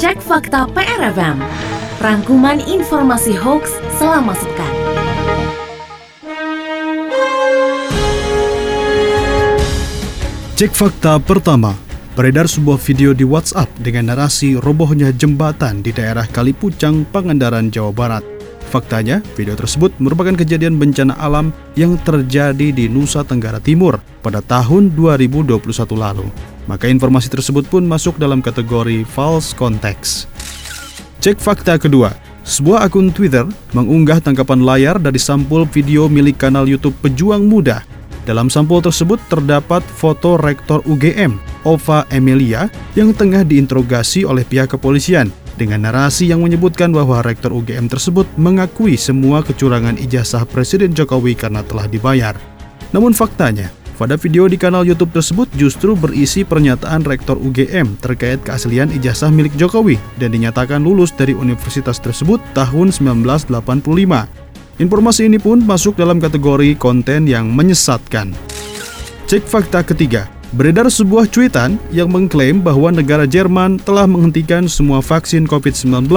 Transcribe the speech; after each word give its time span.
Cek 0.00 0.18
fakta 0.26 0.66
PRFM. 0.74 1.38
Rangkuman 2.02 2.58
informasi 2.66 3.30
hoax 3.38 3.70
selama 3.94 4.34
sepekan. 4.34 4.74
Cek 10.58 10.74
fakta 10.74 11.22
pertama. 11.22 11.78
Beredar 12.18 12.50
sebuah 12.50 12.82
video 12.82 13.14
di 13.14 13.22
WhatsApp 13.22 13.70
dengan 13.78 14.10
narasi 14.10 14.58
robohnya 14.58 15.14
jembatan 15.14 15.86
di 15.86 15.94
daerah 15.94 16.26
Kalipucang, 16.26 17.06
Pangandaran, 17.06 17.70
Jawa 17.70 17.94
Barat. 17.94 18.26
Faktanya, 18.66 19.22
video 19.38 19.54
tersebut 19.54 19.94
merupakan 20.02 20.34
kejadian 20.34 20.74
bencana 20.74 21.14
alam 21.22 21.54
yang 21.78 21.94
terjadi 22.02 22.74
di 22.74 22.90
Nusa 22.90 23.22
Tenggara 23.22 23.62
Timur 23.62 24.02
pada 24.26 24.42
tahun 24.42 24.90
2021 24.98 25.62
lalu. 25.94 26.49
Maka 26.68 26.88
informasi 26.88 27.32
tersebut 27.32 27.68
pun 27.68 27.86
masuk 27.86 28.18
dalam 28.20 28.44
kategori 28.44 29.06
false 29.06 29.54
context. 29.54 30.28
Cek 31.20 31.40
fakta 31.40 31.76
kedua. 31.76 32.12
Sebuah 32.40 32.88
akun 32.88 33.12
Twitter 33.12 33.44
mengunggah 33.76 34.24
tangkapan 34.24 34.64
layar 34.64 34.96
dari 34.96 35.20
sampul 35.20 35.68
video 35.68 36.08
milik 36.08 36.40
kanal 36.40 36.64
YouTube 36.64 36.96
Pejuang 37.04 37.44
Muda 37.44 37.84
dalam 38.28 38.52
sampul 38.52 38.84
tersebut 38.84 39.18
terdapat 39.32 39.80
foto 39.82 40.36
Rektor 40.36 40.84
UGM, 40.84 41.40
Ova 41.64 42.04
Emilia, 42.12 42.68
yang 42.94 43.16
tengah 43.16 43.42
diinterogasi 43.42 44.28
oleh 44.28 44.44
pihak 44.44 44.76
kepolisian 44.76 45.32
dengan 45.56 45.84
narasi 45.88 46.28
yang 46.30 46.40
menyebutkan 46.40 46.92
bahwa 46.92 47.20
Rektor 47.20 47.52
UGM 47.52 47.90
tersebut 47.90 48.24
mengakui 48.40 48.96
semua 48.96 49.44
kecurangan 49.44 49.98
ijazah 50.00 50.48
Presiden 50.48 50.96
Jokowi 50.96 51.36
karena 51.36 51.60
telah 51.66 51.84
dibayar. 51.90 52.36
Namun 52.94 53.12
faktanya, 53.12 53.68
pada 54.00 54.16
video 54.16 54.48
di 54.48 54.56
kanal 54.56 54.88
YouTube 54.88 55.12
tersebut 55.12 55.44
justru 55.60 55.92
berisi 55.92 56.40
pernyataan 56.40 57.04
Rektor 57.04 57.36
UGM 57.36 58.00
terkait 58.00 58.40
keaslian 58.40 58.88
ijazah 58.96 59.28
milik 59.28 59.52
Jokowi 59.60 60.00
dan 60.16 60.32
dinyatakan 60.32 60.80
lulus 60.80 61.12
dari 61.12 61.36
universitas 61.36 62.00
tersebut 62.00 62.40
tahun 62.56 62.96
1985. 62.96 63.52
Informasi 64.80 65.28
ini 65.28 65.36
pun 65.36 65.60
masuk 65.60 66.00
dalam 66.00 66.16
kategori 66.16 66.80
konten 66.80 67.28
yang 67.28 67.52
menyesatkan. 67.52 68.32
Cek 69.28 69.44
fakta 69.44 69.84
ketiga. 69.84 70.32
Beredar 70.56 70.88
sebuah 70.88 71.28
cuitan 71.28 71.76
yang 71.94 72.08
mengklaim 72.08 72.64
bahwa 72.64 72.90
negara 72.90 73.28
Jerman 73.28 73.78
telah 73.84 74.08
menghentikan 74.08 74.66
semua 74.66 75.04
vaksin 75.04 75.44
COVID-19 75.44 76.08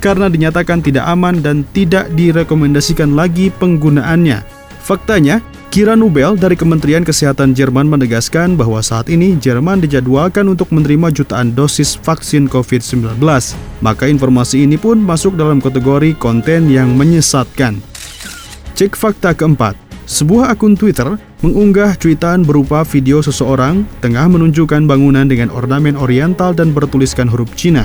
karena 0.00 0.26
dinyatakan 0.26 0.80
tidak 0.82 1.04
aman 1.06 1.38
dan 1.44 1.68
tidak 1.76 2.08
direkomendasikan 2.16 3.14
lagi 3.14 3.52
penggunaannya. 3.60 4.42
Faktanya, 4.82 5.38
Kira 5.76 5.92
Nubel 5.92 6.40
dari 6.40 6.56
Kementerian 6.56 7.04
Kesehatan 7.04 7.52
Jerman 7.52 7.84
menegaskan 7.84 8.56
bahwa 8.56 8.80
saat 8.80 9.12
ini 9.12 9.36
Jerman 9.36 9.84
dijadwalkan 9.84 10.48
untuk 10.48 10.72
menerima 10.72 11.12
jutaan 11.12 11.52
dosis 11.52 12.00
vaksin 12.00 12.48
COVID-19. 12.48 13.20
Maka 13.84 14.08
informasi 14.08 14.64
ini 14.64 14.80
pun 14.80 14.96
masuk 14.96 15.36
dalam 15.36 15.60
kategori 15.60 16.16
konten 16.16 16.72
yang 16.72 16.96
menyesatkan. 16.96 17.76
Cek 18.72 18.96
fakta 18.96 19.36
keempat. 19.36 19.76
Sebuah 20.08 20.56
akun 20.56 20.80
Twitter 20.80 21.12
mengunggah 21.44 22.00
cuitan 22.00 22.40
berupa 22.40 22.80
video 22.80 23.20
seseorang 23.20 23.84
tengah 24.00 24.32
menunjukkan 24.32 24.88
bangunan 24.88 25.28
dengan 25.28 25.52
ornamen 25.52 26.00
oriental 26.00 26.56
dan 26.56 26.72
bertuliskan 26.72 27.28
huruf 27.28 27.52
Cina. 27.52 27.84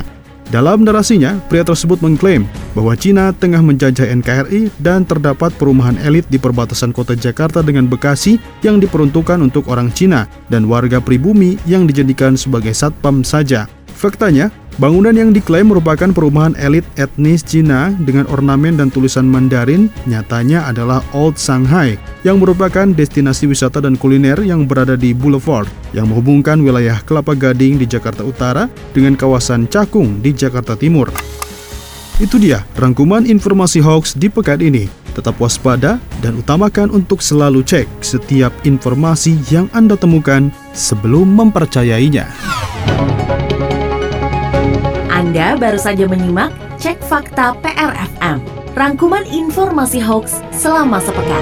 Dalam 0.50 0.82
narasinya, 0.82 1.38
pria 1.48 1.62
tersebut 1.62 2.02
mengklaim 2.02 2.50
bahwa 2.74 2.98
Cina 2.98 3.30
tengah 3.36 3.62
menjajah 3.62 4.10
NKRI 4.10 4.74
dan 4.82 5.06
terdapat 5.06 5.54
perumahan 5.56 5.96
elit 6.02 6.26
di 6.28 6.42
perbatasan 6.42 6.90
kota 6.90 7.14
Jakarta 7.14 7.62
dengan 7.62 7.86
Bekasi 7.86 8.42
yang 8.66 8.82
diperuntukkan 8.82 9.38
untuk 9.38 9.70
orang 9.70 9.94
Cina 9.94 10.26
dan 10.50 10.66
warga 10.66 10.98
pribumi 10.98 11.62
yang 11.70 11.86
dijadikan 11.86 12.34
sebagai 12.34 12.74
satpam 12.74 13.22
saja. 13.22 13.70
Faktanya, 13.94 14.50
bangunan 14.80 15.12
yang 15.12 15.36
diklaim 15.36 15.68
merupakan 15.68 16.14
perumahan 16.16 16.56
elit 16.56 16.88
etnis 16.96 17.44
Cina 17.44 17.92
dengan 18.00 18.30
ornamen 18.32 18.80
dan 18.80 18.88
tulisan 18.88 19.28
Mandarin 19.28 19.92
nyatanya 20.08 20.70
adalah 20.70 21.04
Old 21.12 21.36
Shanghai 21.36 22.00
yang 22.24 22.40
merupakan 22.40 22.88
destinasi 22.88 23.50
wisata 23.50 23.84
dan 23.84 24.00
kuliner 24.00 24.40
yang 24.40 24.64
berada 24.70 24.96
di 24.96 25.12
Boulevard 25.12 25.68
yang 25.92 26.08
menghubungkan 26.08 26.62
wilayah 26.64 27.02
Kelapa 27.04 27.36
Gading 27.36 27.82
di 27.82 27.90
Jakarta 27.90 28.24
Utara 28.24 28.72
dengan 28.96 29.20
kawasan 29.20 29.68
Cakung 29.68 30.24
di 30.24 30.32
Jakarta 30.32 30.80
Timur. 30.80 31.12
Itu 32.22 32.38
dia 32.38 32.62
rangkuman 32.78 33.26
informasi 33.26 33.82
hoax 33.82 34.14
di 34.14 34.30
pekan 34.30 34.62
ini. 34.62 34.86
Tetap 35.12 35.36
waspada 35.44 36.00
dan 36.24 36.40
utamakan 36.40 36.94
untuk 36.94 37.20
selalu 37.20 37.66
cek 37.68 37.90
setiap 38.00 38.54
informasi 38.64 39.36
yang 39.52 39.68
Anda 39.76 40.00
temukan 40.00 40.54
sebelum 40.72 41.36
mempercayainya. 41.36 42.32
Anda 45.32 45.56
baru 45.56 45.80
saja 45.80 46.12
menyimak 46.12 46.52
Cek 46.76 47.08
Fakta 47.08 47.56
PRFM, 47.64 48.44
rangkuman 48.76 49.24
informasi 49.24 50.04
hoax 50.04 50.44
selama 50.52 51.00
sepekan. 51.00 51.40